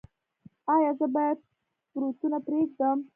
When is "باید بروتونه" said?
1.15-2.37